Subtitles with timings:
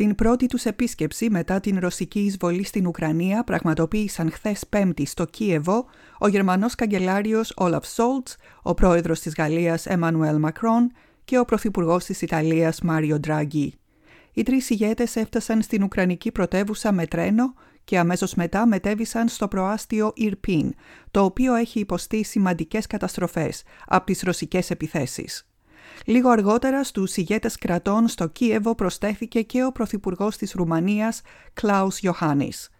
[0.00, 5.86] Την πρώτη τους επίσκεψη μετά την ρωσική εισβολή στην Ουκρανία πραγματοποίησαν χθες Πέμπτη στο Κίεβο
[6.18, 10.92] ο Γερμανός καγκελάριος Όλαφ Σόλτς, ο πρόεδρος της Γαλλίας Εμμανουέλ Μακρόν
[11.24, 13.74] και ο πρωθυπουργός της Ιταλίας Μάριο Ντράγκη.
[14.32, 17.54] Οι τρεις ηγέτες έφτασαν στην Ουκρανική πρωτεύουσα με τρένο
[17.84, 20.74] και αμέσως μετά μετέβησαν στο προάστιο Ιρπίν,
[21.10, 25.49] το οποίο έχει υποστεί σημαντικές καταστροφές από τις ρωσικές επιθέσεις.
[26.04, 32.70] Λίγο αργότερα στους ηγέτες κρατών στο Κίεβο προστέθηκε και ο Πρωθυπουργός της Ρουμανίας Κλάους Ιωάννης.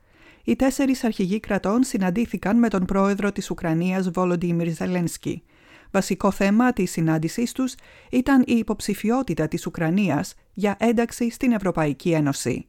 [0.45, 5.43] Οι τέσσερις αρχηγοί κρατών συναντήθηκαν με τον πρόεδρο της Ουκρανίας Βόλοντιμιρ Ζελένσκι.
[5.91, 7.75] Βασικό θέμα της συνάντησής τους
[8.11, 12.67] ήταν η υποψηφιότητα της Ουκρανίας για ένταξη στην Ευρωπαϊκή Ένωση.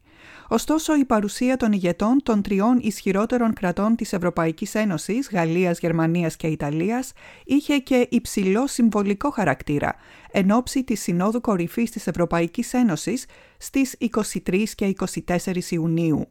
[0.47, 6.47] Ωστόσο, η παρουσία των ηγετών των τριών ισχυρότερων κρατών της Ευρωπαϊκής Ένωσης, Γαλλίας, Γερμανίας και
[6.47, 7.11] Ιταλίας,
[7.45, 9.95] είχε και υψηλό συμβολικό χαρακτήρα,
[10.31, 13.25] εν ώψη της Συνόδου Κορυφής της Ευρωπαϊκής Ένωσης
[13.57, 16.27] στις 23 και 24 Ιουνίου.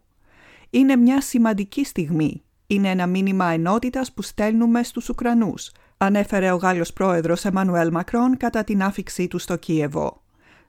[0.70, 2.42] Είναι μια σημαντική στιγμή.
[2.66, 8.64] Είναι ένα μήνυμα ενότητας που στέλνουμε στους Ουκρανούς, ανέφερε ο Γάλλος πρόεδρος Εμμανουέλ Μακρόν κατά
[8.64, 10.22] την άφηξή του στο Κίεβο.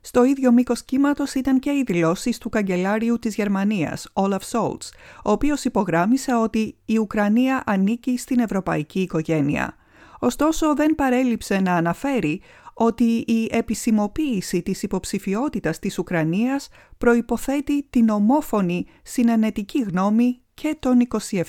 [0.04, 4.92] Στο ίδιο μήκος κύματος ήταν και οι δηλώσεις του καγκελάριου της Γερμανίας, Όλαφ Σόλτς,
[5.24, 9.76] ο οποίος υπογράμμισε ότι η Ουκρανία ανήκει στην ευρωπαϊκή οικογένεια.
[10.18, 12.42] Ωστόσο, δεν παρέλειψε να αναφέρει
[12.74, 20.98] ότι η επισημοποίηση της υποψηφιότητας της Ουκρανίας προϋποθέτει την ομόφωνη συνενετική γνώμη και των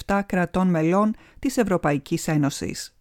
[0.06, 2.96] 27 κρατών μελών της Ευρωπαϊκής Ένωσης.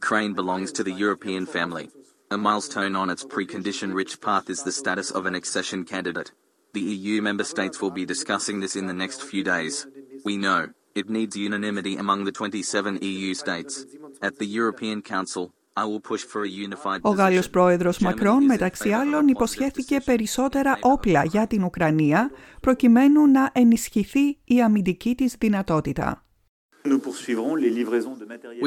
[0.00, 1.86] Ukraine belongs to the European family.
[2.28, 6.32] A milestone on its precondition rich path is the status of an accession candidate.
[6.72, 9.86] The EU member states will be discussing this in the next few days.
[10.24, 10.66] We know
[10.96, 13.86] it needs unanimity among the 27 EU states.
[14.22, 18.92] At the European Council, I will push for a unified Ο Γάλλος πρόεδρος Μακρόν, μεταξύ
[18.92, 26.25] άλλων, υποσχέθηκε περισσότερα όπλα για την Ουκρανία, προκειμένου να ενισχυθεί η αμυντική της δυνατότητα.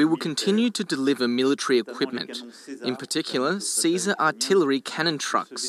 [0.00, 2.32] We will continue to deliver military equipment,
[2.90, 5.62] in particular Caesar artillery cannon trucks,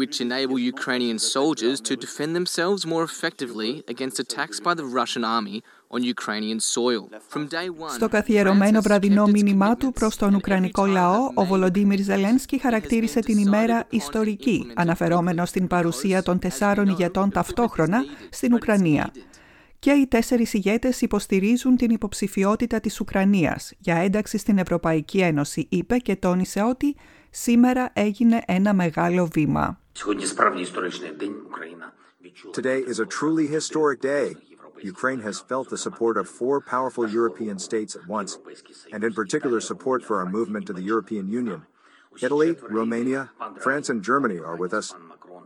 [0.00, 5.58] which enable Ukrainian soldiers to defend themselves more effectively against attacks by the Russian army
[5.94, 7.02] on Ukrainian soil.
[7.28, 12.58] From day one, Στο καθιερωμένο βραδινό μήνυμά του προς τον Ουκρανικό λαό, ο Βολοντίμιρ Ζελένσκι
[12.58, 19.12] χαρακτήρισε την ημέρα ιστορική, αναφερόμενο στην παρουσία των τεσσάρων ηγετών ταυτόχρονα στην Ουκρανία
[19.82, 25.96] και οι τέσσερις ηγέτες υποστηρίζουν την υποψηφιότητα της Ουκρανίας για ένταξη στην Ευρωπαϊκή Ένωση, είπε
[25.96, 26.96] και τόνισε ότι
[27.30, 29.80] σήμερα έγινε ένα μεγάλο βήμα.
[32.60, 34.26] Today is a truly historic day.
[34.94, 38.30] Ukraine has felt the support of four powerful European states at once,
[38.94, 41.60] and in particular support for our movement to the European Union.
[42.26, 42.50] Italy,
[42.80, 43.22] Romania,
[43.64, 44.86] France, and Germany are with us,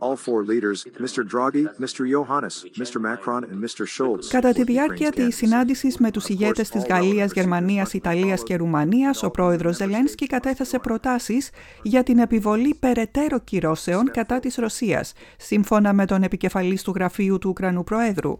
[0.01, 1.21] all four leaders, Mr.
[1.33, 2.01] Draghi, Mr.
[2.13, 2.97] Johannes, Mr.
[3.07, 3.85] Macron and Mr.
[3.85, 4.27] Schulz.
[4.29, 9.31] Κατά τη διάρκεια της συνάντησης με τους ηγέτες της Γαλλίας, Γερμανίας, Ιταλίας και Ρουμανίας, ο
[9.31, 11.49] πρόεδρος Ζελένσκι κατέθεσε προτάσεις
[11.81, 17.49] για την επιβολή περαιτέρω κυρώσεων κατά της Ρωσίας, σύμφωνα με τον επικεφαλής του γραφείου του
[17.49, 18.39] Ουκρανού Προέδρου.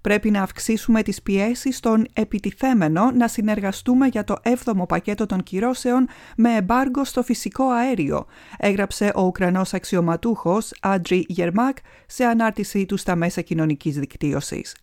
[0.00, 6.08] Πρέπει να αυξήσουμε τις πιέσεις στον επιτιθέμενο να συνεργαστούμε για το 7ο πακέτο των κυρώσεων
[6.36, 8.26] με εμπάργκο στο φυσικό αέριο,
[8.58, 11.76] έγραψε ο Ουκρανός αξιωματούχος Άντρι Γερμάκ
[12.06, 14.74] σε ανάρτησή του στα μέσα κοινωνικής δικτύωσης.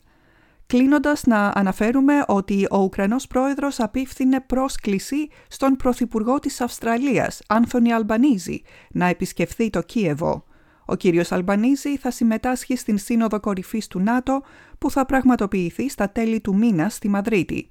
[0.67, 8.61] Κλείνοντας να αναφέρουμε ότι ο Ουκρανός πρόεδρος απίφθινε πρόσκληση στον Πρωθυπουργό της Αυστραλίας, Άνθονι Αλμπανίζη,
[8.91, 10.45] να επισκεφθεί το Κίεβο.
[10.85, 14.43] Ο κύριος Αλμπανίζη θα συμμετάσχει στην Σύνοδο Κορυφής του ΝΑΤΟ
[14.77, 17.69] που θα πραγματοποιηθεί στα τέλη του μήνα στη Μαδρίτη.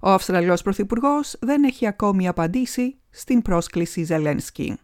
[0.00, 4.78] Ο Αυστραλός Πρωθυπουργός δεν έχει ακόμη απαντήσει στην πρόσκληση Ζελένσκι.